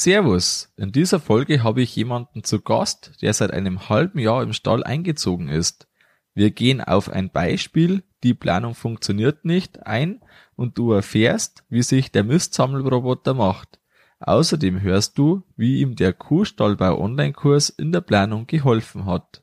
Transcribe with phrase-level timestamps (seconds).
[0.00, 4.52] Servus, in dieser Folge habe ich jemanden zu Gast, der seit einem halben Jahr im
[4.52, 5.88] Stall eingezogen ist.
[6.34, 10.20] Wir gehen auf ein Beispiel, die Planung funktioniert nicht, ein
[10.54, 13.80] und du erfährst, wie sich der Mistsammelroboter macht.
[14.20, 19.42] Außerdem hörst du, wie ihm der Kuhstallbau Online-Kurs in der Planung geholfen hat.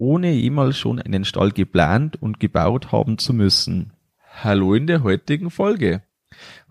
[0.00, 3.92] ohne jemals schon einen Stall geplant und gebaut haben zu müssen.
[4.42, 6.02] Hallo in der heutigen Folge.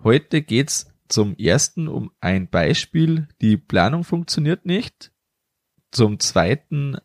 [0.03, 5.11] Heute geht's zum ersten um ein Beispiel, die Planung funktioniert nicht.
[5.91, 6.97] Zum zweiten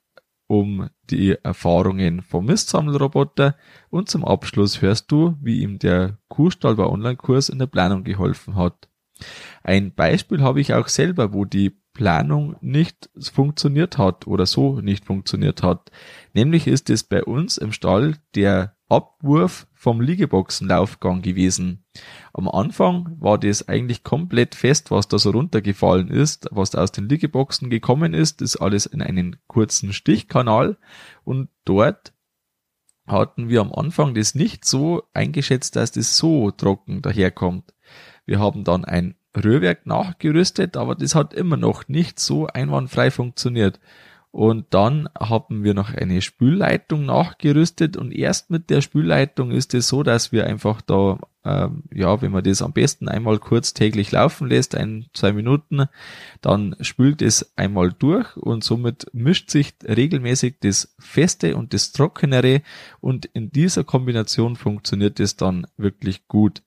[0.46, 3.56] um die Erfahrungen vom Mistsammelroboter
[3.90, 8.56] und zum Abschluss hörst du, wie ihm der Kuhstall bei Online-Kurs in der Planung geholfen
[8.56, 8.88] hat.
[9.62, 15.04] Ein Beispiel habe ich auch selber, wo die Planung nicht funktioniert hat oder so nicht
[15.06, 15.90] funktioniert hat.
[16.34, 21.84] Nämlich ist es bei uns im Stall der Abwurf vom Liegeboxenlaufgang gewesen.
[22.32, 26.92] Am Anfang war das eigentlich komplett fest, was da so runtergefallen ist, was da aus
[26.92, 30.76] den Liegeboxen gekommen ist, ist alles in einen kurzen Stichkanal
[31.24, 32.12] und dort
[33.06, 37.74] hatten wir am Anfang das nicht so eingeschätzt, dass das so trocken daherkommt.
[38.26, 43.80] Wir haben dann ein Rührwerk nachgerüstet, aber das hat immer noch nicht so einwandfrei funktioniert.
[44.34, 49.86] Und dann haben wir noch eine Spülleitung nachgerüstet und erst mit der Spülleitung ist es
[49.86, 54.10] so, dass wir einfach da, ähm, ja, wenn man das am besten einmal kurz täglich
[54.10, 55.84] laufen lässt, ein, zwei Minuten,
[56.40, 62.62] dann spült es einmal durch und somit mischt sich regelmäßig das Feste und das Trockenere
[63.00, 66.64] und in dieser Kombination funktioniert es dann wirklich gut.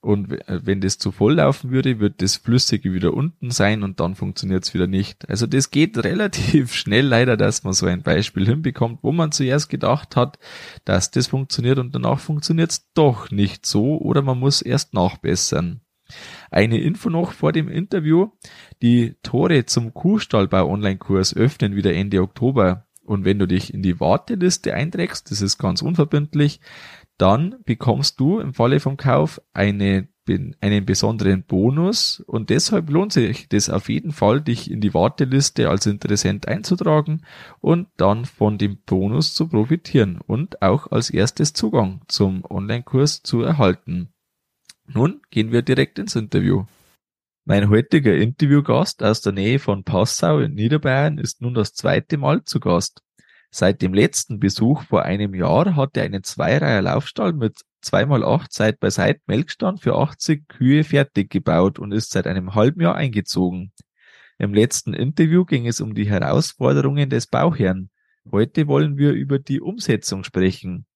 [0.00, 4.00] Und äh, wenn das zu voll laufen würde, wird das Flüssige wieder unten sein und
[4.00, 5.28] dann funktioniert es wieder nicht.
[5.28, 9.68] Also das geht relativ schnell leider, dass man so ein Beispiel hinbekommt, wo man zuerst
[9.68, 10.38] gedacht hat,
[10.84, 15.82] dass das funktioniert und danach funktioniert es doch nicht so oder man muss erst nachbessern.
[16.50, 18.30] Eine Info noch vor dem Interview.
[18.82, 22.86] Die Tore zum Kuhstallbau Online-Kurs öffnen wieder Ende Oktober.
[23.04, 26.60] Und wenn du dich in die Warteliste einträgst, das ist ganz unverbindlich,
[27.20, 30.08] dann bekommst du im Falle vom Kauf eine,
[30.60, 35.68] einen besonderen Bonus und deshalb lohnt sich das auf jeden Fall, dich in die Warteliste
[35.68, 37.26] als Interessent einzutragen
[37.60, 43.42] und dann von dem Bonus zu profitieren und auch als erstes Zugang zum Online-Kurs zu
[43.42, 44.08] erhalten.
[44.86, 46.64] Nun gehen wir direkt ins Interview.
[47.44, 52.44] Mein heutiger Interviewgast aus der Nähe von Passau in Niederbayern ist nun das zweite Mal
[52.44, 53.02] zu Gast.
[53.52, 58.78] Seit dem letzten Besuch vor einem Jahr hat er einen Zweireiher Laufstall mit 2x8 Seit
[58.78, 63.72] bei Seit Melkstand für 80 Kühe fertig gebaut und ist seit einem halben Jahr eingezogen.
[64.38, 67.90] Im letzten Interview ging es um die Herausforderungen des Bauherrn.
[68.30, 70.86] Heute wollen wir über die Umsetzung sprechen.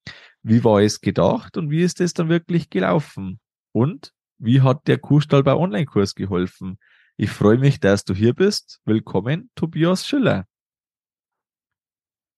[0.42, 3.40] Wie war es gedacht und wie ist es dann wirklich gelaufen?
[3.72, 6.78] Und wie hat der Kuhstall bei Online-Kurs geholfen?
[7.16, 8.80] Ich freue mich, dass du hier bist.
[8.84, 10.46] Willkommen, Tobias Schiller.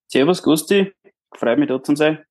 [0.08, 0.92] Servus Gusti,
[1.34, 2.24] freut mich dort zu sein.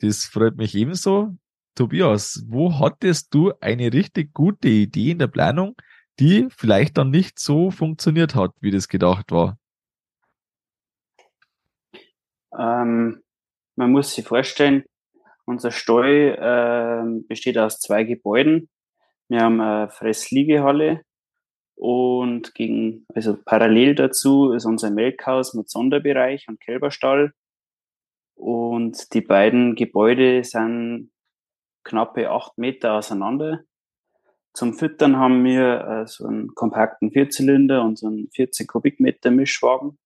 [0.00, 1.36] Das freut mich ebenso.
[1.74, 5.76] Tobias, wo hattest du eine richtig gute Idee in der Planung,
[6.18, 9.58] die vielleicht dann nicht so funktioniert hat, wie das gedacht war?
[12.58, 13.22] Ähm,
[13.76, 14.84] man muss sich vorstellen,
[15.44, 18.68] unser Stall äh, besteht aus zwei Gebäuden.
[19.28, 21.02] Wir haben eine Fressliegehalle
[21.80, 27.32] und gegen, also parallel dazu ist unser Melkhaus mit Sonderbereich und Kälberstall.
[28.34, 31.10] Und die beiden Gebäude sind
[31.82, 33.60] knappe acht Meter auseinander.
[34.52, 39.98] Zum Füttern haben wir äh, so einen kompakten Vierzylinder und so einen 40 Kubikmeter Mischwagen.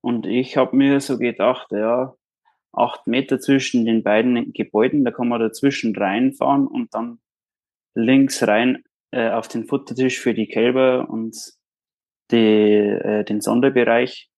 [0.00, 2.14] Und ich habe mir so gedacht, ja,
[2.72, 7.18] acht Meter zwischen den beiden Gebäuden, da kann man dazwischen reinfahren und dann
[7.94, 11.36] links rein äh, auf den Futtertisch für die Kälber und
[12.30, 14.30] die, äh, den Sonderbereich.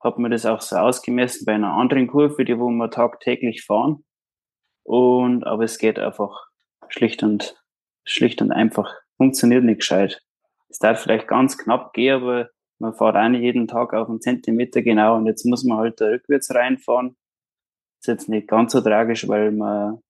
[0.00, 4.04] Hat man das auch so ausgemessen bei einer anderen Kurve, die wo wir tagtäglich fahren.
[4.84, 6.48] Und, aber es geht einfach
[6.88, 7.62] schlicht und,
[8.04, 10.22] schlicht und einfach, funktioniert nicht gescheit.
[10.68, 14.20] Es darf vielleicht ganz knapp gehen, aber man fährt auch nicht jeden Tag auf einen
[14.20, 17.16] Zentimeter genau und jetzt muss man halt da rückwärts reinfahren.
[18.00, 20.00] Ist jetzt nicht ganz so tragisch, weil man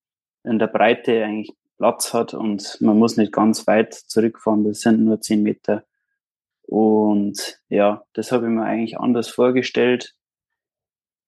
[0.44, 1.52] in der Breite eigentlich
[1.82, 4.62] Platz hat und man muss nicht ganz weit zurückfahren.
[4.62, 5.82] Das sind nur zehn Meter.
[6.62, 10.14] Und ja, das habe ich mir eigentlich anders vorgestellt.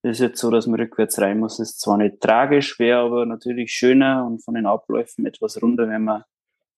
[0.03, 1.57] Es ist jetzt so, dass man rückwärts rein muss.
[1.57, 5.89] Das ist zwar nicht tragisch, wäre aber natürlich schöner und von den Abläufen etwas runder,
[5.89, 6.23] wenn man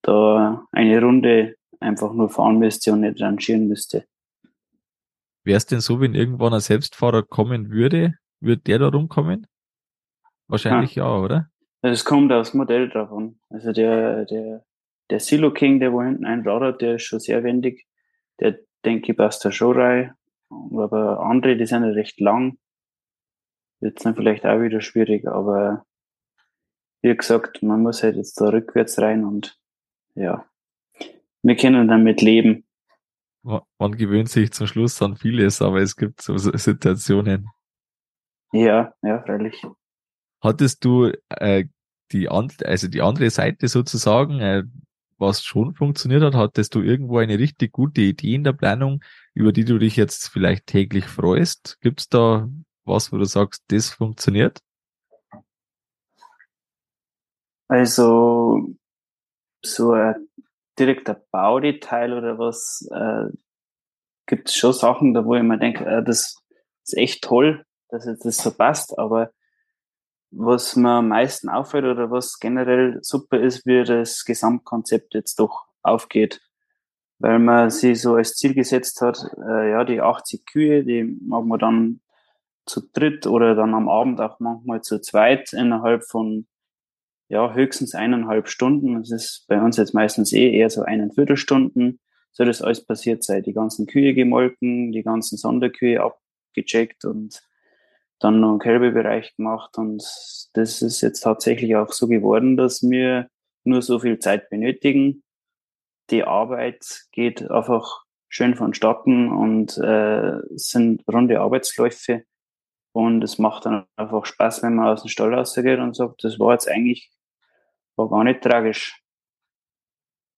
[0.00, 4.06] da eine Runde einfach nur fahren müsste und nicht rangieren müsste.
[5.44, 9.46] Wäre es denn so, wenn irgendwann ein Selbstfahrer kommen würde, würde der da rumkommen?
[10.48, 11.50] Wahrscheinlich ja, ja oder?
[11.92, 13.38] Es kommt aufs Modell drauf an.
[13.48, 14.64] Also der, der,
[15.10, 17.86] der Silo King, der wo hinten ein Rad hat, der ist schon sehr wendig.
[18.40, 20.14] Der denke ich passt da schon rein.
[20.50, 22.58] Aber andere, die sind ja recht lang.
[23.80, 25.84] Wird dann vielleicht auch wieder schwierig, aber
[27.02, 29.58] wie gesagt, man muss halt jetzt da rückwärts rein und
[30.14, 30.46] ja,
[31.42, 32.64] wir können damit leben.
[33.42, 37.48] Man gewöhnt sich zum Schluss an vieles, aber es gibt so Situationen.
[38.52, 39.62] Ja, ja, freilich.
[40.42, 41.66] Hattest du äh,
[42.12, 44.62] die, also die andere Seite sozusagen, äh,
[45.18, 49.02] was schon funktioniert hat, hattest du irgendwo eine richtig gute Idee in der Planung,
[49.34, 51.78] über die du dich jetzt vielleicht täglich freust?
[51.80, 52.48] Gibt es da
[52.84, 54.60] was, wo du sagst, das funktioniert?
[57.68, 58.68] Also
[59.62, 60.28] so ein
[60.78, 63.36] direkter Baudetail oder was äh,
[64.26, 66.36] gibt es schon Sachen, da wo ich mir denke, äh, das
[66.84, 69.30] ist echt toll, dass jetzt das so passt, aber
[70.38, 75.64] was mir am meisten auffällt oder was generell super ist, wie das Gesamtkonzept jetzt doch
[75.82, 76.42] aufgeht.
[77.18, 81.44] Weil man sich so als Ziel gesetzt hat, äh, ja, die 80 Kühe, die mag
[81.46, 82.00] man dann
[82.66, 86.46] zu dritt oder dann am Abend auch manchmal zu zweit innerhalb von
[87.28, 88.94] ja, höchstens eineinhalb Stunden.
[89.00, 92.00] Das ist bei uns jetzt meistens eh eher so einen Viertelstunden.
[92.32, 97.40] So das alles passiert sei die ganzen Kühe gemolken, die ganzen Sonderkühe abgecheckt und
[98.18, 100.02] dann noch einen Kälbebereich gemacht und
[100.54, 103.28] das ist jetzt tatsächlich auch so geworden, dass wir
[103.64, 105.22] nur so viel Zeit benötigen.
[106.10, 112.24] Die Arbeit geht einfach schön vonstatten und äh, sind runde Arbeitsläufe
[112.92, 116.38] und es macht dann einfach Spaß, wenn man aus dem Stall rausgeht und sagt, das
[116.38, 117.10] war jetzt eigentlich
[117.96, 119.02] war gar nicht tragisch.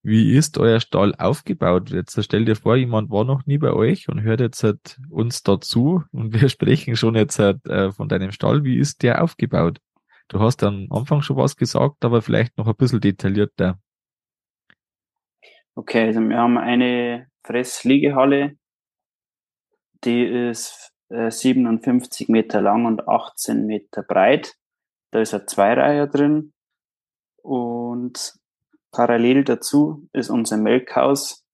[0.02, 1.90] Wie ist euer Stall aufgebaut?
[1.90, 5.42] Jetzt stell dir vor, jemand war noch nie bei euch und hört jetzt halt uns
[5.42, 8.64] dazu und wir sprechen schon jetzt halt, äh, von deinem Stall.
[8.64, 9.80] Wie ist der aufgebaut?
[10.28, 13.78] Du hast am Anfang schon was gesagt, aber vielleicht noch ein bisschen detaillierter.
[15.74, 18.56] Okay, also wir haben eine Fressliegehalle,
[20.04, 24.54] die ist äh, 57 Meter lang und 18 Meter breit.
[25.10, 26.52] Da ist ein Zweireiher drin
[27.42, 28.38] und
[28.90, 31.44] Parallel dazu ist unser Melkhaus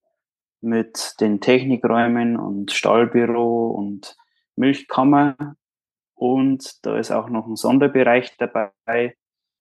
[0.60, 4.16] mit den Technikräumen und Stallbüro und
[4.56, 5.56] Milchkammer.
[6.14, 9.16] Und da ist auch noch ein Sonderbereich dabei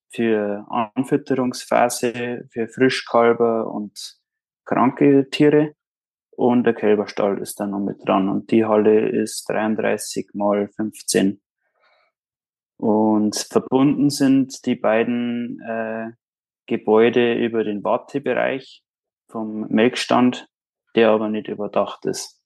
[0.10, 4.18] für Anfütterungsphase, für Frischkalber und
[4.66, 5.75] kranke Tiere.
[6.31, 8.30] Und der Kälberstall ist da noch mit dran.
[8.30, 11.42] Und die Halle ist 33 mal 15.
[12.78, 16.12] Und verbunden sind die beiden äh,
[16.65, 18.83] Gebäude über den Wartebereich
[19.30, 20.48] vom Melkstand,
[20.95, 22.42] der aber nicht überdacht ist.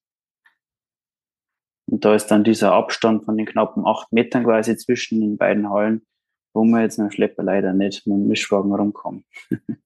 [1.90, 5.70] Und da ist dann dieser Abstand von den knappen acht Metern quasi zwischen den beiden
[5.70, 6.06] Hallen,
[6.54, 9.26] wo man jetzt mit dem Schlepper leider nicht mit dem Mischwagen rumkommt.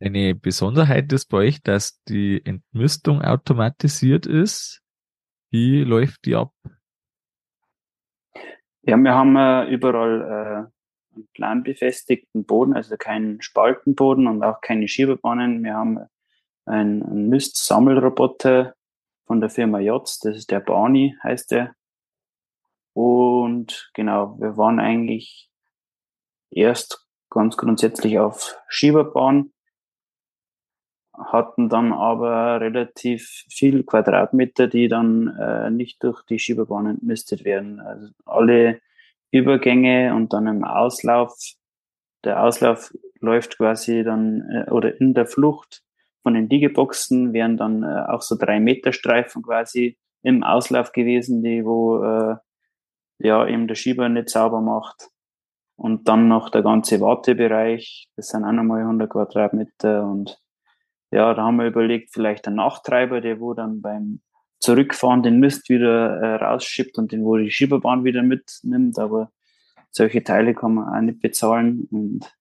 [0.00, 4.80] Eine Besonderheit ist bei euch, dass die Entmüstung automatisiert ist.
[5.50, 6.52] Wie läuft die ab?
[8.82, 10.77] Ja, wir haben äh, überall äh,
[11.34, 15.62] planbefestigten Boden, also keinen Spaltenboden und auch keine Schiebebahnen.
[15.64, 15.98] Wir haben
[16.64, 18.74] einen, einen Mist-Sammelroboter
[19.26, 21.74] von der Firma Jotz, das ist der Barney, heißt der.
[22.94, 25.50] Und genau, wir waren eigentlich
[26.50, 29.52] erst ganz grundsätzlich auf Schieberbahn,
[31.12, 37.80] hatten dann aber relativ viel Quadratmeter, die dann äh, nicht durch die Schieberbahn entmistet werden.
[37.80, 38.80] Also alle
[39.30, 41.34] Übergänge und dann im Auslauf.
[42.24, 45.82] Der Auslauf läuft quasi dann äh, oder in der Flucht
[46.22, 51.42] von den Liegeboxen wären dann äh, auch so drei Meter Streifen quasi im Auslauf gewesen,
[51.42, 52.36] die wo äh,
[53.18, 55.08] ja eben der Schieber nicht sauber macht.
[55.76, 60.38] Und dann noch der ganze Wartebereich, das sind auch nochmal 100 Quadratmeter und
[61.10, 64.20] ja, da haben wir überlegt, vielleicht ein Nachtreiber, der wo dann beim
[64.60, 69.30] Zurückfahren den Mist wieder äh, rausschippt und den wo die Schieberbahn wieder mitnimmt, aber
[69.90, 72.36] solche Teile kann man auch nicht bezahlen und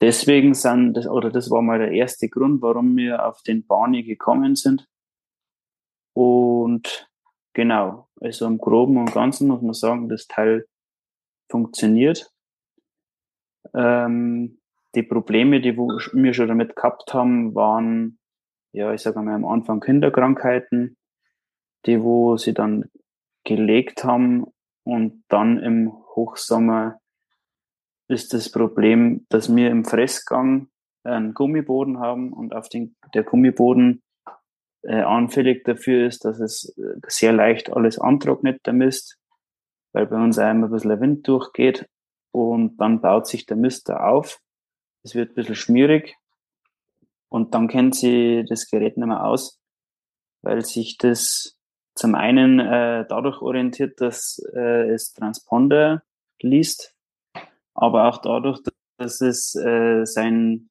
[0.00, 4.02] deswegen sind das, oder das war mal der erste Grund, warum wir auf den Barney
[4.02, 4.86] gekommen sind.
[6.14, 7.08] Und
[7.54, 8.08] genau.
[8.20, 10.66] Also im Groben und Ganzen muss man sagen, das Teil
[11.50, 12.30] funktioniert.
[13.74, 14.60] Ähm,
[14.94, 18.18] die Probleme, die wir schon damit gehabt haben, waren,
[18.72, 20.96] ja, ich sage mal am Anfang Kinderkrankheiten,
[21.86, 22.90] die wo sie dann
[23.44, 24.46] gelegt haben
[24.84, 27.00] und dann im Hochsommer
[28.08, 30.68] ist das Problem, dass wir im Fressgang
[31.04, 34.02] einen Gummiboden haben und auf den, der Gummiboden
[34.82, 39.18] äh, anfällig dafür ist, dass es äh, sehr leicht alles antrocknet, der Mist,
[39.92, 41.88] weil bei uns einmal ein bisschen Wind durchgeht
[42.32, 44.38] und dann baut sich der Mist da auf.
[45.04, 46.16] Es wird ein bisschen schmierig
[47.28, 49.60] und dann kennt sie das Gerät nicht mehr aus,
[50.42, 51.56] weil sich das
[51.94, 56.02] zum einen äh, dadurch orientiert, dass äh, es Transponder
[56.40, 56.94] liest,
[57.74, 58.60] aber auch dadurch,
[58.98, 60.70] dass es äh, seinen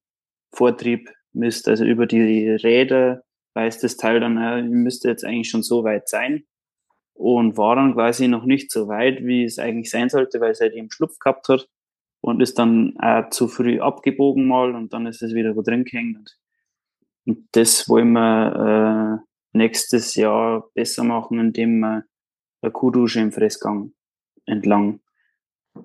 [0.52, 1.68] Vortrieb misst.
[1.68, 3.24] Also über die Räder
[3.54, 6.44] weiß das Teil dann, äh, müsste jetzt eigentlich schon so weit sein
[7.14, 10.62] und war dann quasi noch nicht so weit, wie es eigentlich sein sollte, weil es
[10.62, 11.68] halt eben Schlupf gehabt hat
[12.22, 15.84] und ist dann äh, zu früh abgebogen mal und dann ist es wieder wo drin
[15.84, 16.38] gehängt.
[17.26, 22.06] Und das wollen wir äh, nächstes Jahr besser machen, indem wir
[22.62, 23.94] eine Kuhdusche im Fressgang
[24.46, 25.02] entlang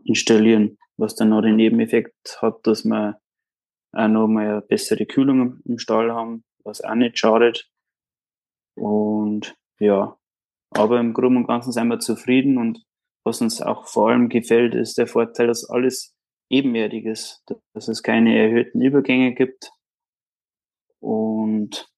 [0.05, 3.21] installieren, was dann noch den Nebeneffekt hat, dass wir
[3.93, 7.71] auch noch mal eine bessere Kühlung im Stall haben, was auch nicht schadet.
[8.75, 10.19] Und ja,
[10.71, 12.85] aber im Groben und Ganzen sind wir zufrieden und
[13.25, 16.15] was uns auch vor allem gefällt, ist der Vorteil, dass alles
[16.49, 17.43] ebenerdig ist,
[17.75, 19.73] dass es keine erhöhten Übergänge gibt.
[21.01, 21.89] Und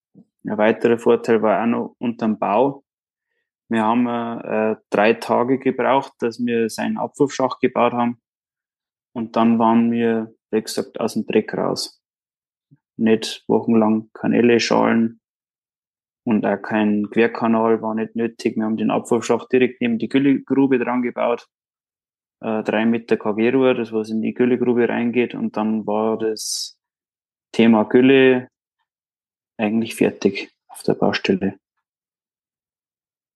[0.49, 2.85] ein weiterer Vorteil war auch noch unterm Bau.
[3.69, 8.21] Wir haben äh, drei Tage gebraucht, dass wir seinen Abwurfschacht gebaut haben.
[9.13, 12.01] Und dann waren wir, wie gesagt, aus dem Dreck raus.
[12.97, 15.21] Nicht wochenlang Kanäle schalen
[16.29, 18.57] und auch kein Querkanal war nicht nötig.
[18.57, 21.47] Wir haben den Abwurfschacht direkt neben die Güllegrube dran gebaut.
[22.41, 25.35] Äh, drei Meter KG-Rohr, das was in die Güllegrube reingeht.
[25.35, 26.79] Und dann war das
[27.53, 28.49] Thema Gülle
[29.59, 31.59] eigentlich fertig auf der Baustelle.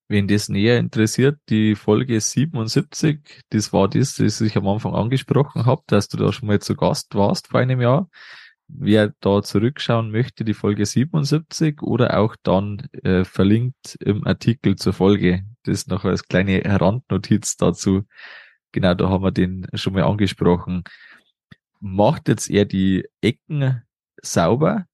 [0.08, 5.64] Wen das näher interessiert, die Folge 77, das war das, das ich am Anfang angesprochen
[5.64, 8.08] habe, dass du da schon mal zu Gast warst vor einem Jahr.
[8.68, 14.92] Wer da zurückschauen möchte, die Folge 77 oder auch dann äh, verlinkt im Artikel zur
[14.92, 15.44] Folge.
[15.64, 18.02] Das noch als kleine Randnotiz dazu.
[18.72, 20.84] Genau, da haben wir den schon mal angesprochen.
[21.80, 23.82] Macht jetzt er die Ecken
[24.22, 24.86] sauber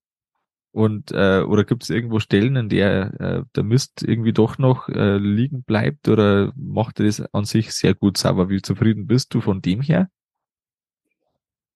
[0.79, 4.87] und äh, oder gibt es irgendwo Stellen, in der äh, der Mist irgendwie doch noch
[4.87, 8.47] äh, liegen bleibt oder macht er das an sich sehr gut sauber?
[8.47, 10.09] Wie zufrieden bist du von dem her?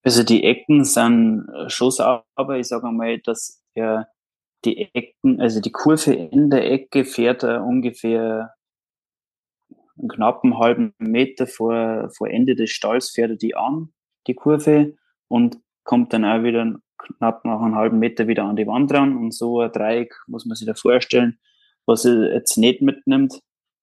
[0.04, 2.58] Also die Ecken sind äh, schon sauber.
[2.58, 4.08] Ich sage einmal, dass er
[4.64, 8.54] die Ecken, also die Kurve in der Ecke fährt er ungefähr
[10.00, 13.92] einen knappen halben Meter vor, vor Ende des Stalls fährt er die an,
[14.28, 14.96] die Kurve,
[15.28, 19.16] und kommt dann auch wieder knapp nach einem halben Meter wieder an die Wand ran
[19.18, 21.40] und so ein Dreieck muss man sich da vorstellen,
[21.86, 23.40] was er jetzt nicht mitnimmt.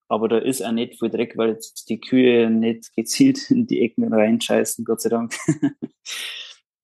[0.09, 3.81] Aber da ist auch nicht viel Dreck, weil jetzt die Kühe nicht gezielt in die
[3.83, 5.35] Ecken reinscheißen, Gott sei Dank.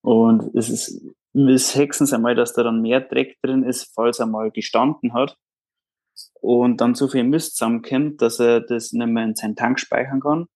[0.03, 1.03] und es ist,
[1.35, 5.37] es hexen einmal, dass da dann mehr Dreck drin ist, falls er mal gestanden hat
[6.41, 10.21] und dann so viel Mist zusammenkommt, dass er das nicht mehr in seinen Tank speichern
[10.21, 10.47] kann.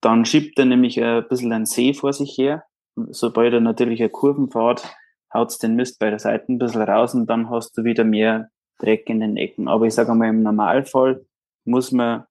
[0.00, 2.64] Dann schiebt er nämlich ein bisschen einen See vor sich her
[2.96, 4.94] sobald er natürlich eine Kurven fährt,
[5.32, 8.50] haut's den Mist bei der Seite ein bisschen raus und dann hast du wieder mehr
[8.78, 9.68] Dreck in den Ecken.
[9.68, 11.24] Aber ich sage mal, im Normalfall
[11.64, 12.24] muss man,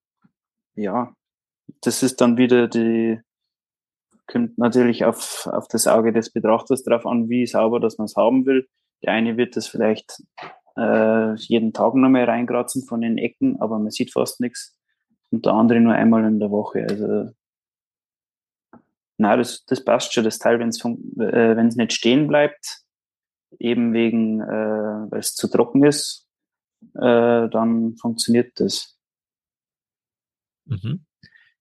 [0.76, 1.14] ja,
[1.82, 3.20] das ist dann wieder die,
[4.28, 8.16] kommt natürlich auf, auf das Auge des Betrachters drauf an, wie sauber das man es
[8.16, 8.68] haben will.
[9.04, 10.22] Der eine wird das vielleicht
[10.78, 14.78] äh, jeden Tag nochmal reinkratzen von den Ecken, aber man sieht fast nichts.
[15.32, 16.86] Und der andere nur einmal in der Woche.
[16.90, 17.32] Also
[19.22, 22.82] na, das, das passt schon, das Teil, wenn es äh, wenn's nicht stehen bleibt,
[23.60, 26.28] eben wegen, äh, weil es zu trocken ist,
[26.96, 28.98] äh, dann funktioniert das.
[30.66, 31.06] Mhm.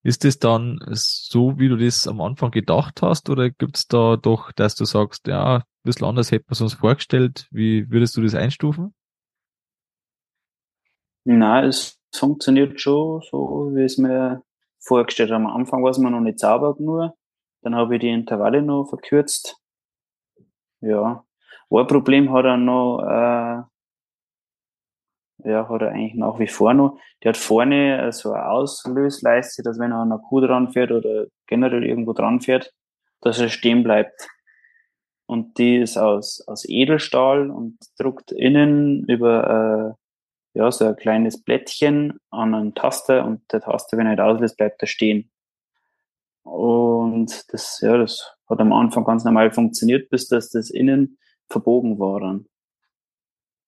[0.02, 4.16] Ist es dann so, wie du das am Anfang gedacht hast, oder gibt es da
[4.16, 7.46] doch, dass du sagst, ja, ein bisschen anders hätte man es uns vorgestellt?
[7.50, 8.94] Wie würdest du das einstufen?
[11.24, 14.42] Na, es funktioniert schon so, wie es mir
[14.78, 15.44] vorgestellt habe.
[15.44, 17.12] Am Anfang war es mir noch nicht sauber genug.
[17.62, 19.56] Dann habe ich die Intervalle noch verkürzt.
[20.80, 21.24] Ja.
[21.70, 23.62] Ein Problem hat er noch, äh,
[25.48, 26.98] ja, hat er eigentlich nach wie vor noch.
[27.22, 31.26] Der hat vorne so eine Auslösleiste, dass wenn er an einer Kuh dran fährt oder
[31.46, 32.72] generell irgendwo dran fährt,
[33.20, 34.28] dass er stehen bleibt.
[35.26, 39.96] Und die ist aus, aus Edelstahl und druckt innen über
[40.54, 44.56] ja, so ein kleines Blättchen an einem Taster und der Taster, wenn er nicht auslöst,
[44.56, 45.30] bleibt er stehen.
[46.42, 51.18] Und das, ja, das hat am Anfang ganz normal funktioniert, bis das, das innen
[51.48, 52.46] verbogen war dann.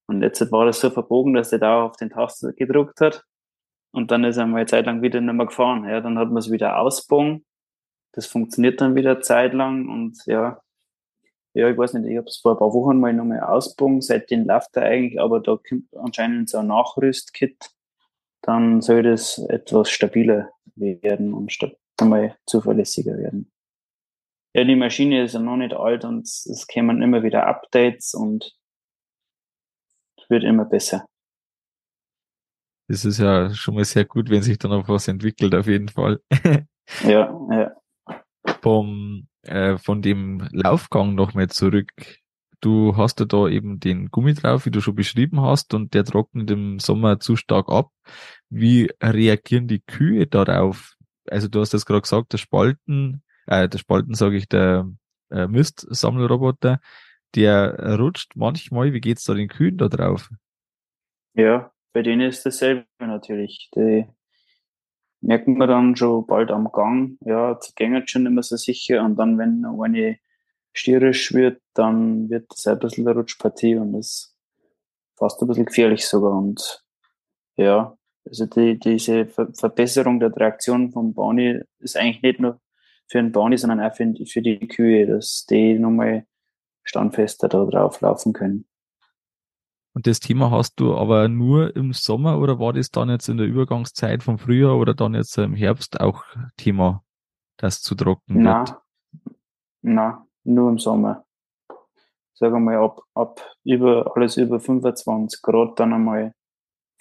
[0.06, 3.24] Und jetzt war das so verbogen, dass der da auf den Taster gedruckt hat.
[3.92, 5.88] Und dann ist er mal eine Zeit lang wieder nicht mehr gefahren.
[5.88, 7.44] Ja, dann hat man es wieder ausbogen.
[8.12, 10.60] Das funktioniert dann wieder eine Zeit lang und ja,
[11.54, 14.46] ja, ich weiß nicht, ich habe es vor ein paar Wochen mal nochmal ausbogen, seitdem
[14.46, 17.70] läuft er eigentlich, aber da kommt anscheinend so ein Nachrüstkit,
[18.40, 21.52] dann soll das etwas stabiler werden und
[22.02, 23.50] einmal zuverlässiger werden.
[24.54, 28.54] Ja, die Maschine ist ja noch nicht alt und es kämen immer wieder Updates und
[30.18, 31.06] es wird immer besser.
[32.88, 35.88] Das ist ja schon mal sehr gut, wenn sich dann auch was entwickelt, auf jeden
[35.88, 36.20] Fall.
[37.04, 37.72] ja, ja.
[38.60, 41.90] Vom äh, von dem Laufgang nochmal zurück.
[42.60, 46.04] Du hast ja da eben den Gummi drauf, wie du schon beschrieben hast, und der
[46.04, 47.90] trocknet im Sommer zu stark ab.
[48.50, 50.94] Wie reagieren die Kühe darauf?
[51.28, 54.90] Also du hast das gerade gesagt, der Spalten, äh, der Spalten sage ich, der
[55.30, 56.80] äh, Mistsammelroboter,
[57.34, 58.92] der rutscht manchmal.
[58.92, 60.30] Wie geht's da den Kühen da drauf?
[61.34, 63.70] Ja, bei denen ist dasselbe natürlich.
[63.74, 64.06] Die
[65.22, 69.16] merken wir dann schon bald am Gang, ja, sie gehen schon immer so sicher und
[69.16, 70.18] dann, wenn eine
[70.72, 74.36] stierisch wird, dann wird das ein bisschen eine Rutschpartie und das ist
[75.16, 76.84] fast ein bisschen gefährlich sogar und
[77.56, 82.60] ja, also die, diese Verbesserung der Traktion vom Boni ist eigentlich nicht nur
[83.08, 86.26] für den Boni, sondern auch für, für die Kühe, dass die nochmal
[86.84, 88.66] standfester da drauf laufen können.
[89.94, 93.36] Und das Thema hast du aber nur im Sommer oder war das dann jetzt in
[93.36, 96.24] der Übergangszeit vom Frühjahr oder dann jetzt im Herbst auch
[96.56, 97.04] Thema,
[97.58, 98.80] das zu trocken na, wird?
[99.82, 101.26] Na, nur im Sommer.
[102.32, 106.34] Sagen wir mal, ab, ab über, alles über 25 Grad dann einmal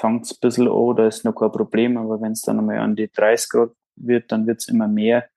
[0.02, 2.80] fängt es ein bisschen an, da ist noch kein Problem, aber wenn es dann einmal
[2.80, 5.30] an die 30 Grad wird, dann wird es immer mehr.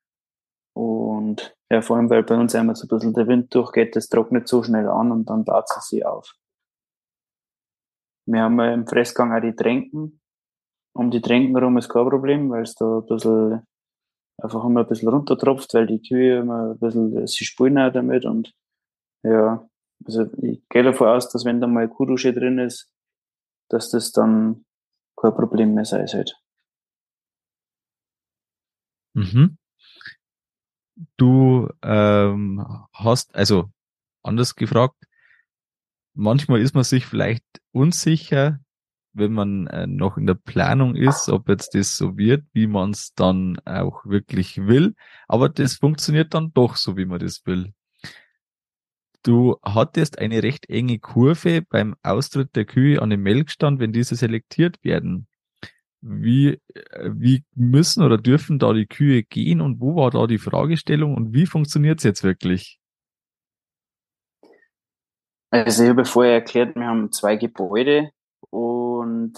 [0.75, 4.09] Und ja, vor allem, weil bei uns einmal so ein bisschen der Wind durchgeht, das
[4.09, 6.35] trocknet so schnell an und dann baut es sich auf.
[8.27, 10.20] Wir haben im Fressgang auch die Tränken.
[10.96, 13.66] Um die Tränken herum ist kein Problem, weil es da ein bisschen,
[14.40, 18.24] einfach immer ein bisschen runtertropft, weil die Kühe immer ein bisschen, sie spielen auch damit
[18.24, 18.55] und
[19.22, 19.68] ja,
[20.07, 22.93] also ich gehe davon aus, dass wenn da mal Kuhdusche drin ist,
[23.68, 24.64] dass das dann
[25.16, 26.35] kein Problem mehr sein sollte.
[29.14, 29.59] Mhm.
[31.16, 33.70] Du ähm, hast, also
[34.22, 34.96] anders gefragt,
[36.14, 38.61] manchmal ist man sich vielleicht unsicher,
[39.12, 42.90] wenn man äh, noch in der Planung ist, ob jetzt das so wird, wie man
[42.90, 44.94] es dann auch wirklich will.
[45.29, 47.72] Aber das funktioniert dann doch so, wie man das will.
[49.25, 54.17] Du hattest eine recht enge Kurve beim Austritt der Kühe an den Melkstand, wenn diese
[54.17, 55.27] selektiert werden.
[56.03, 60.37] Wie, äh, wie müssen oder dürfen da die Kühe gehen und wo war da die
[60.37, 62.79] Fragestellung und wie funktioniert es jetzt wirklich?
[65.51, 68.11] Also ich habe vorher erklärt, wir haben zwei Gebäude
[68.51, 69.33] und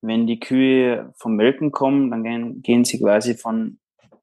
[0.00, 3.80] wenn die Kühe vom Melken kommen, dann gehen, gehen sie quasi von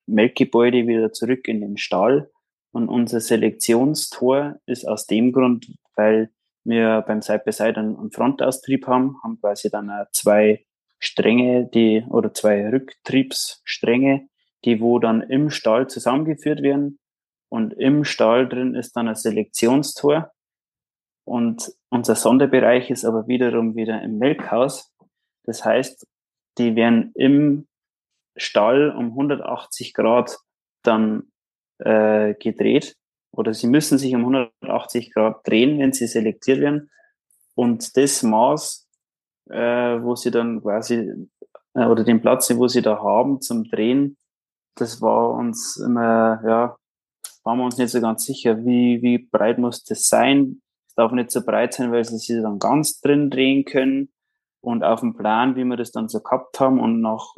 [0.07, 2.31] Melkgebäude wieder zurück in den Stall.
[2.71, 6.31] Und unser Selektionstor ist aus dem Grund, weil
[6.63, 10.65] wir beim Side-by-Side einen, einen Frontaustrieb haben, haben quasi dann auch zwei
[10.99, 14.27] Stränge, die, oder zwei Rücktriebsstränge,
[14.65, 16.99] die wo dann im Stall zusammengeführt werden.
[17.49, 20.31] Und im Stall drin ist dann ein Selektionstor.
[21.25, 24.93] Und unser Sonderbereich ist aber wiederum wieder im Melkhaus.
[25.43, 26.07] Das heißt,
[26.57, 27.67] die werden im
[28.35, 30.37] Stall um 180 Grad
[30.83, 31.31] dann
[31.79, 32.95] äh, gedreht
[33.31, 36.89] oder sie müssen sich um 180 Grad drehen, wenn sie selektiert werden.
[37.55, 38.87] Und das Maß,
[39.49, 41.13] äh, wo sie dann quasi,
[41.73, 44.17] äh, oder den Platz, wo sie da haben zum Drehen,
[44.75, 46.77] das war uns immer, ja,
[47.43, 50.61] waren wir uns nicht so ganz sicher, wie, wie breit muss das sein,
[50.99, 54.11] darf nicht so breit sein, weil sie sich dann ganz drin drehen können.
[54.61, 57.35] Und auf dem Plan, wie wir das dann so gehabt haben und nach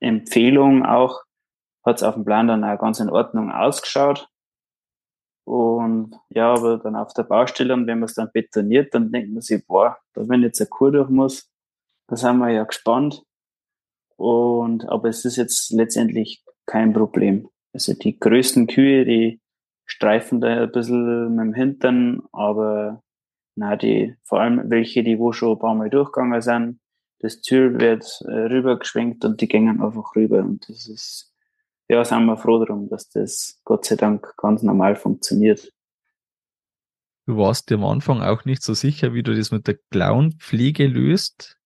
[0.00, 1.22] Empfehlung auch,
[1.84, 4.28] hat es auf dem Plan dann auch ganz in Ordnung ausgeschaut.
[5.46, 9.32] Und ja, aber dann auf der Baustelle und wenn man es dann betoniert, dann denkt
[9.32, 11.50] man sich, boah, da wenn jetzt eine Kur durch muss,
[12.08, 13.22] da sind wir ja gespannt.
[14.16, 17.48] Und, aber es ist jetzt letztendlich kein Problem.
[17.74, 19.40] Also die größten Kühe, die
[19.84, 23.02] streifen da ein bisschen mit dem Hintern, aber
[23.56, 26.80] na, die, vor allem welche, die wo schon ein paar Mal durchgegangen sind,
[27.20, 30.40] das Tür wird äh, rübergeschwenkt und die gehen einfach rüber.
[30.40, 31.33] Und das ist,
[31.88, 35.72] ja, sind wir froh darum, dass das Gott sei Dank ganz normal funktioniert.
[37.26, 40.86] Du warst dir am Anfang auch nicht so sicher, wie du das mit der Klauenpflege
[40.86, 41.58] löst.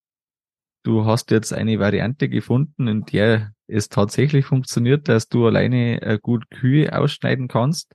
[0.84, 6.18] du hast jetzt eine Variante gefunden, in der es tatsächlich funktioniert, dass du alleine äh,
[6.20, 7.94] gut Kühe ausschneiden kannst.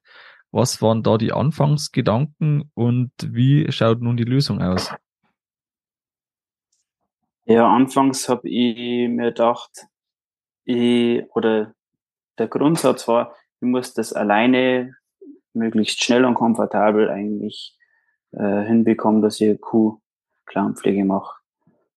[0.51, 4.93] Was waren da die Anfangsgedanken und wie schaut nun die Lösung aus?
[7.45, 9.87] Ja, anfangs habe ich mir gedacht,
[10.65, 11.73] ich, oder
[12.37, 14.95] der Grundsatz war, ich muss das alleine
[15.53, 17.77] möglichst schnell und komfortabel eigentlich
[18.31, 21.35] äh, hinbekommen, dass ich Kuh-Klauenpflege mache.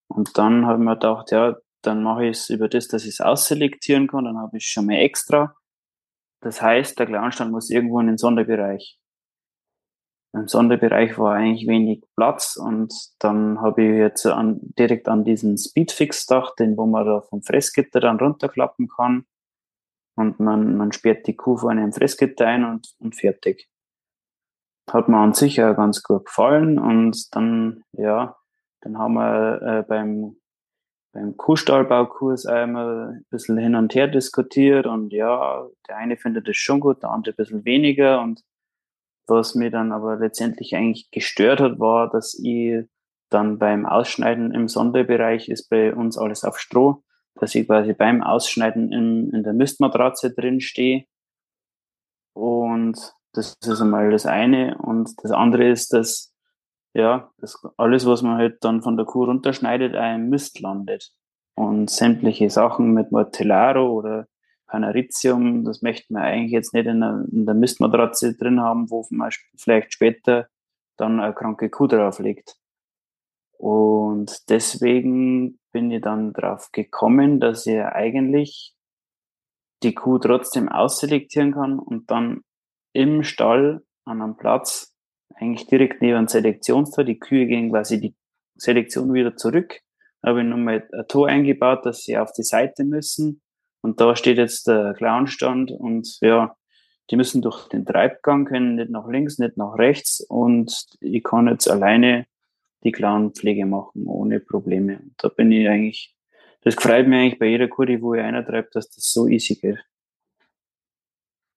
[0.07, 3.09] Und dann habe ich mir gedacht, ja, dann mache ich es über das, dass ich
[3.09, 5.55] es ausselektieren kann, dann habe ich schon mal extra.
[6.41, 8.99] Das heißt, der Clownstand muss irgendwo in den Sonderbereich.
[10.33, 15.57] Im Sonderbereich war eigentlich wenig Platz und dann habe ich jetzt an, direkt an diesen
[15.57, 19.25] Speedfix gedacht, den wo man da vom Fressgitter dann runterklappen kann
[20.17, 23.69] und man, man sperrt die Kuh vorne im Fressgitter ein und, und fertig.
[24.89, 28.35] Hat mir an sich auch ganz gut gefallen und dann, ja,
[28.81, 30.37] dann haben wir äh, beim,
[31.13, 36.57] beim Kuhstallbaukurs einmal ein bisschen hin und her diskutiert und ja, der eine findet es
[36.57, 38.41] schon gut, der andere ein bisschen weniger und
[39.27, 42.85] was mir dann aber letztendlich eigentlich gestört hat, war, dass ich
[43.29, 47.03] dann beim Ausschneiden im Sonderbereich ist bei uns alles auf Stroh,
[47.41, 51.05] dass ich quasi beim Ausschneiden in, in der Mistmatratze drin stehe.
[52.33, 54.77] Und das ist einmal das eine.
[54.77, 56.33] Und das andere ist, dass
[56.93, 61.11] ja, das alles, was man halt dann von der Kuh runterschneidet, im Mist landet.
[61.55, 64.27] Und sämtliche Sachen mit Mortellaro oder
[64.67, 69.05] Panaritium, das möchte man eigentlich jetzt nicht in der, in der Mistmatratze drin haben, wo
[69.11, 70.47] man vielleicht später
[70.97, 72.57] dann eine kranke Kuh drauf liegt.
[73.57, 78.73] Und deswegen bin ich dann drauf gekommen, dass ich eigentlich
[79.83, 82.41] die Kuh trotzdem ausselektieren kann und dann
[82.93, 84.95] im Stall an einem Platz,
[85.35, 88.15] eigentlich direkt neben einem Selektionstor, die Kühe gehen quasi die
[88.55, 89.81] Selektion wieder zurück.
[90.23, 93.43] Da habe ich nochmal ein Tor eingebaut, dass sie auf die Seite müssen
[93.81, 96.57] und da steht jetzt der Clownstand und ja,
[97.11, 101.47] die müssen durch den Treibgang, können nicht nach links, nicht nach rechts und ich kann
[101.47, 102.25] jetzt alleine
[102.83, 104.99] die Clownpflege machen, ohne Probleme.
[104.99, 106.15] Und da bin ich eigentlich,
[106.61, 109.55] das freut mich eigentlich bei jeder Kurve, wo ich einer treibt, dass das so easy
[109.55, 109.79] geht.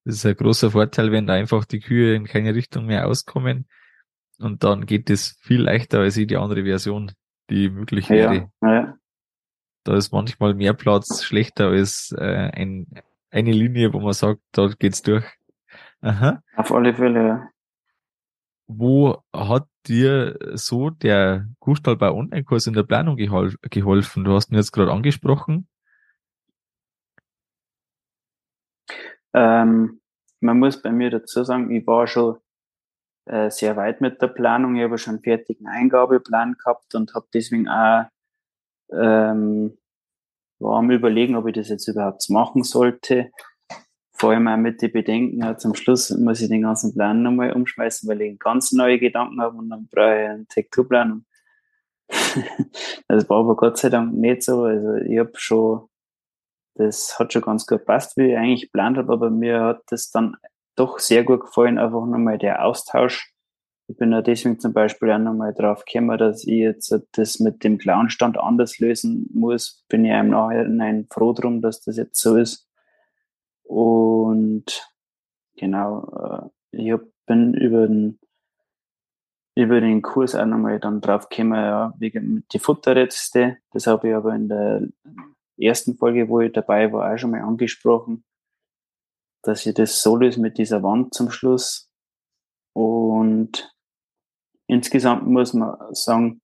[0.05, 3.69] Das ist ein großer Vorteil, wenn da einfach die Kühe in keine Richtung mehr auskommen.
[4.39, 7.13] Und dann geht es viel leichter als die andere Version,
[7.51, 8.51] die möglich wäre.
[8.63, 8.97] Ja, ja.
[9.85, 12.87] Da ist manchmal mehr Platz schlechter als äh, ein,
[13.31, 15.25] eine Linie, wo man sagt, dort geht's durch.
[16.01, 16.43] Aha.
[16.57, 17.49] Auf alle Fälle, ja.
[18.73, 24.23] Wo hat dir so der Kuhstallbau Online-Kurs in der Planung gehol geholfen?
[24.23, 25.67] Du hast ihn jetzt gerade angesprochen.
[29.35, 30.01] Ähm,
[30.39, 32.39] man muss bei mir dazu sagen, ich war schon
[33.27, 34.77] äh, sehr weit mit der Planung.
[34.77, 38.07] Ich habe schon einen fertigen Eingabeplan gehabt und habe deswegen auch
[38.93, 39.77] ähm,
[40.61, 43.33] war am überlegen, ob ich das jetzt überhaupt machen sollte.
[44.21, 47.55] Vor allem auch mit den Bedenken, ja, zum Schluss muss ich den ganzen Plan nochmal
[47.55, 51.25] umschmeißen, weil ich ganz neue Gedanken habe und dann brauche ich einen Tech-2-Plan.
[53.09, 54.65] das war aber Gott sei Dank nicht so.
[54.65, 55.89] Also ich habe schon,
[56.75, 60.11] das hat schon ganz gut gepasst, wie ich eigentlich geplant habe, aber mir hat das
[60.11, 60.37] dann
[60.77, 63.33] doch sehr gut gefallen, einfach nochmal der Austausch
[63.91, 67.65] ich bin ja deswegen zum Beispiel auch nochmal drauf gekommen, dass ich jetzt das mit
[67.65, 69.85] dem Clownstand anders lösen muss.
[69.89, 72.70] Bin ja im Nachhinein froh drum, dass das jetzt so ist.
[73.71, 74.91] Und
[75.57, 76.93] genau, äh, ich
[77.25, 78.19] bin über den,
[79.55, 83.59] über den Kurs auch nochmal dann drauf gekommen, ja, wegen die Futterreste.
[83.71, 84.89] Das habe ich aber in der
[85.57, 88.25] ersten Folge, wo ich dabei war, auch schon mal angesprochen,
[89.43, 91.89] dass ich das so löse mit dieser Wand zum Schluss.
[92.73, 93.73] Und
[94.67, 96.43] insgesamt muss man sagen,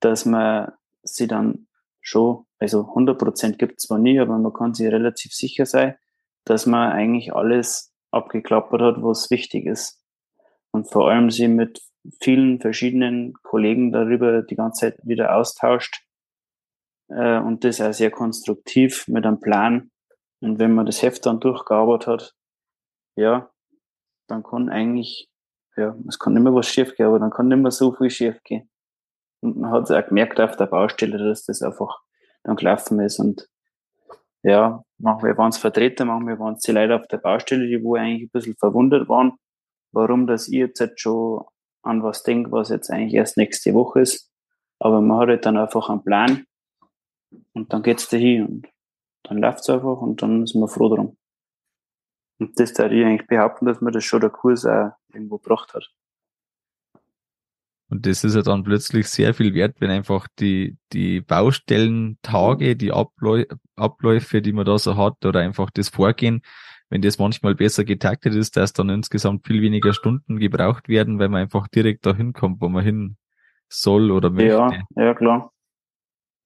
[0.00, 0.72] dass man
[1.04, 1.68] sie dann
[2.02, 5.96] schon, also 100 Prozent gibt es zwar nie, aber man kann sich relativ sicher sein,
[6.44, 10.02] dass man eigentlich alles abgeklappert hat, was wichtig ist.
[10.72, 11.82] Und vor allem sie mit
[12.20, 16.02] vielen verschiedenen Kollegen darüber die ganze Zeit wieder austauscht.
[17.08, 19.90] Äh, und das auch sehr konstruktiv mit einem Plan.
[20.40, 22.34] Und wenn man das Heft dann durchgearbeitet hat,
[23.16, 23.50] ja,
[24.28, 25.30] dann kann eigentlich
[25.76, 28.68] ja, es kann immer was schief gehen, aber dann kann nicht so viel schief gehen.
[29.40, 32.00] Und man hat es auch gemerkt auf der Baustelle, dass das einfach
[32.42, 33.18] dann gelaufen ist.
[33.18, 33.48] Und
[34.42, 37.96] ja, manchmal waren es Vertreter, manchmal waren es die Leute auf der Baustelle, die wo
[37.96, 39.32] eigentlich ein bisschen verwundert waren,
[39.92, 41.44] warum das ich jetzt halt schon
[41.82, 44.30] an was denke, was jetzt eigentlich erst nächste Woche ist.
[44.78, 46.44] Aber man hat halt dann einfach einen Plan
[47.52, 48.68] und dann geht's dahin und
[49.24, 51.16] dann läuft's einfach und dann ist man froh drum.
[52.38, 55.74] Und das würde ich eigentlich behaupten, dass mir das schon der Kurs auch irgendwo gebracht
[55.74, 55.90] hat.
[57.90, 62.92] Und das ist ja dann plötzlich sehr viel wert, wenn einfach die, die Baustellentage, die
[62.92, 66.42] Abläu Abläufe, die man da so hat, oder einfach das Vorgehen,
[66.88, 71.28] wenn das manchmal besser getaktet ist, dass dann insgesamt viel weniger Stunden gebraucht werden, weil
[71.28, 73.16] man einfach direkt dahin kommt, wo man hin
[73.68, 74.50] soll oder möchte.
[74.50, 75.52] Ja, ja, klar.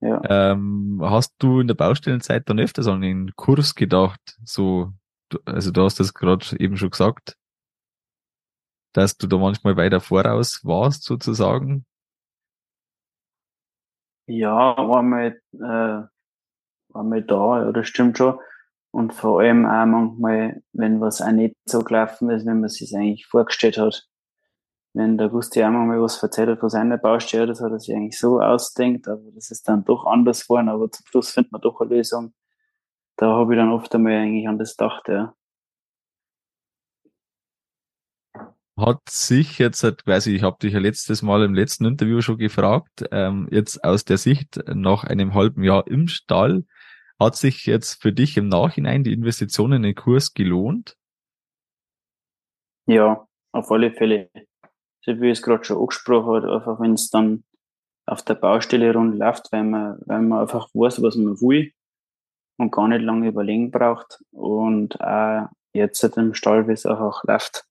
[0.01, 0.21] Ja.
[0.29, 4.39] Ähm, hast du in der Baustellenzeit dann öfters an den Kurs gedacht?
[4.45, 4.93] So,
[5.45, 7.37] also du hast das gerade eben schon gesagt,
[8.95, 11.85] dass du da manchmal weiter voraus warst, sozusagen?
[14.27, 18.39] Ja, war mal, äh, war mal da, ja, das stimmt schon.
[18.91, 22.95] Und vor allem auch manchmal, wenn was auch nicht so gelaufen ist, wenn man sich
[22.97, 24.07] eigentlich vorgestellt hat.
[24.95, 27.95] Wenn der Gusti auch mal was erzählt hat von seiner Baustelle, das hat er sich
[27.95, 31.61] eigentlich so ausdenkt, aber das ist dann doch anders geworden, aber zum Schluss findet man
[31.61, 32.33] doch eine Lösung.
[33.17, 35.35] Da habe ich dann oft einmal eigentlich an das gedacht, ja.
[38.77, 42.39] Hat sich jetzt, weiß ich, ich habe dich ja letztes Mal im letzten Interview schon
[42.39, 46.65] gefragt, ähm, jetzt aus der Sicht nach einem halben Jahr im Stall,
[47.21, 50.97] hat sich jetzt für dich im Nachhinein die Investition in den Kurs gelohnt?
[52.87, 54.31] Ja, auf alle Fälle.
[55.03, 57.45] So wie es gerade schon angesprochen habe, einfach wenn es dann
[58.07, 61.73] auf der Baustelle rund läuft, weil man, weil man einfach weiß, was man will
[62.59, 67.65] und gar nicht lange überlegen braucht und auch jetzt im Stall, wie es einfach läuft,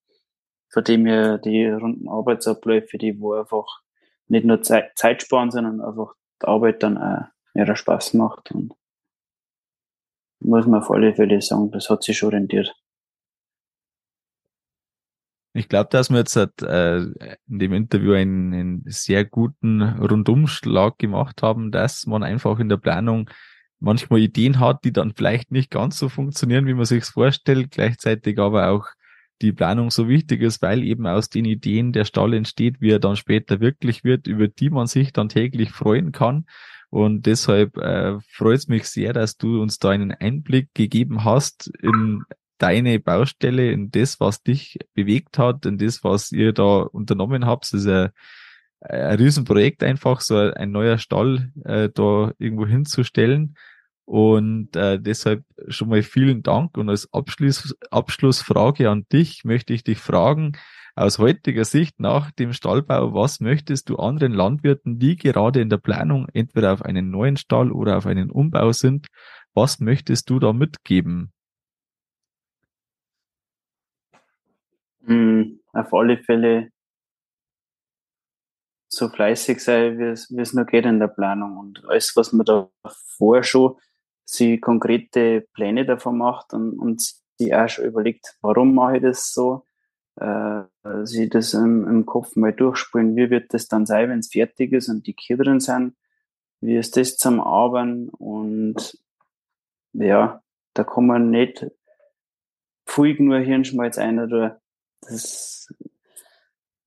[0.73, 3.81] von dem her die runden Arbeitsabläufe, die wo einfach
[4.27, 8.73] nicht nur Zeit, Zeit sparen, sondern einfach die Arbeit dann auch mehr Spaß macht und
[10.39, 12.73] muss man auf alle Fälle sagen, das hat sich schon rentiert.
[15.55, 21.43] Ich glaube, dass wir jetzt äh, in dem Interview einen, einen sehr guten Rundumschlag gemacht
[21.43, 23.29] haben, dass man einfach in der Planung
[23.79, 28.39] manchmal Ideen hat, die dann vielleicht nicht ganz so funktionieren, wie man sich vorstellt, gleichzeitig
[28.39, 28.87] aber auch
[29.43, 32.99] die Planung so wichtig ist, weil eben aus den Ideen der Stall entsteht, wie er
[32.99, 36.45] dann später wirklich wird, über die man sich dann täglich freuen kann.
[36.89, 41.67] Und deshalb äh, freut es mich sehr, dass du uns da einen Einblick gegeben hast
[41.81, 42.23] in
[42.59, 47.65] deine Baustelle, in das, was dich bewegt hat, in das, was ihr da unternommen habt.
[47.65, 48.09] Das ist ein,
[48.79, 53.55] ein Riesenprojekt einfach, so ein neuer Stall äh, da irgendwo hinzustellen.
[54.05, 56.77] Und äh, deshalb schon mal vielen Dank.
[56.77, 60.57] Und als Abschluss, Abschlussfrage an dich möchte ich dich fragen,
[60.95, 65.77] aus heutiger Sicht nach dem Stallbau, was möchtest du anderen Landwirten, die gerade in der
[65.77, 69.07] Planung entweder auf einen neuen Stall oder auf einen Umbau sind,
[69.53, 71.31] was möchtest du da mitgeben?
[75.01, 76.69] Mm, auf alle Fälle
[78.87, 82.31] so fleißig sein, wie es, wie es nur geht in der Planung und alles, was
[82.31, 82.69] man da
[83.17, 83.75] vorher schon
[84.25, 87.01] sie konkrete Pläne davon macht und, und
[87.37, 89.65] sie auch schon überlegt, warum mache ich das so,
[90.19, 90.63] äh,
[91.03, 94.71] sie das im, im Kopf mal durchspielen, wie wird das dann sein, wenn es fertig
[94.71, 95.95] ist und die Kinder drin sind,
[96.61, 98.97] wie ist das zum Arbeiten und
[99.93, 100.41] ja,
[100.73, 101.67] da kann man nicht
[102.85, 104.61] viel nur Hirnschmalz ein oder
[105.01, 105.73] das,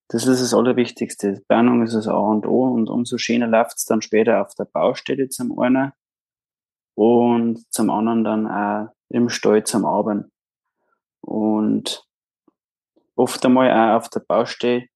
[0.09, 1.43] das ist das Allerwichtigste.
[1.49, 4.65] Planung ist das A und O und umso schöner läuft es dann später auf der
[4.65, 5.93] Baustelle zum einen
[6.97, 10.33] und zum anderen dann auch im Stall zum Arbeiten.
[11.21, 12.05] Und
[13.15, 14.89] oft einmal auch auf der Baustelle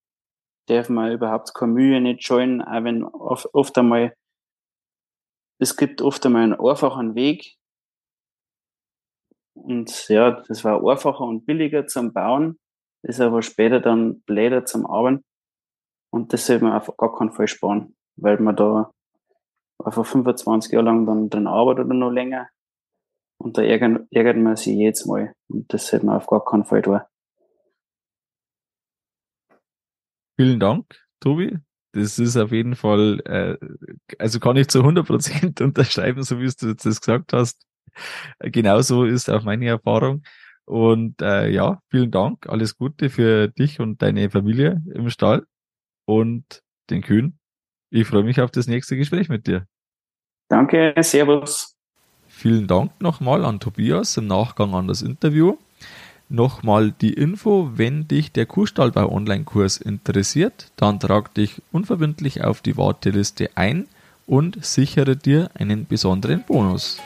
[0.66, 4.14] darf man überhaupt keine Mühe nicht scheuen, auch wenn oft, oft einmal,
[5.58, 7.56] es gibt oft einmal einen einfachen Weg.
[9.54, 12.58] Und ja, das war einfacher und billiger zum Bauen,
[13.02, 15.24] ist aber später dann bläder zum Arbeiten.
[16.10, 18.90] Und das sollte man auf gar keinen Fall sparen, weil man da
[19.84, 22.48] einfach 25 Jahre lang dann drin arbeitet oder noch länger.
[23.38, 25.34] Und da ärgert, ärgert man sich jedes Mal.
[25.48, 27.00] Und das sollte man auf gar keinen Fall tun.
[30.38, 30.86] Vielen Dank,
[31.20, 31.58] Tobi.
[31.92, 33.56] Das ist auf jeden Fall, äh,
[34.18, 37.66] also kann ich zu 100 Prozent unterschreiben, so wie du jetzt das gesagt hast.
[38.38, 40.22] Genauso ist auch meine Erfahrung.
[40.66, 42.48] Und äh, ja, vielen Dank.
[42.48, 45.46] Alles Gute für dich und deine Familie im Stall
[46.06, 47.39] und den Kühen.
[47.90, 49.66] Ich freue mich auf das nächste Gespräch mit dir.
[50.48, 51.74] Danke, Servus.
[52.28, 55.56] Vielen Dank nochmal an Tobias im Nachgang an das Interview.
[56.28, 62.76] Nochmal die Info, wenn dich der Kuhstallbau Online-Kurs interessiert, dann trag dich unverbindlich auf die
[62.76, 63.88] Warteliste ein
[64.26, 67.00] und sichere dir einen besonderen Bonus.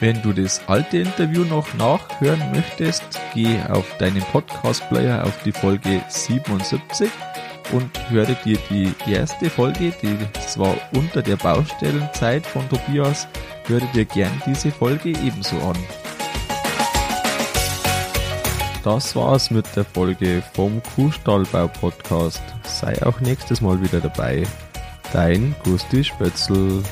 [0.00, 6.02] Wenn du das alte Interview noch nachhören möchtest, geh auf deinen Podcast-Player auf die Folge
[6.08, 7.10] 77
[7.72, 13.28] und höre dir die erste Folge, die zwar unter der Baustellenzeit von Tobias,
[13.66, 15.76] höre dir gern diese Folge ebenso an.
[18.82, 22.42] Das war's mit der Folge vom Kuhstallbau Podcast.
[22.64, 24.42] Sei auch nächstes Mal wieder dabei.
[25.12, 26.82] Dein Gusti Spötzl.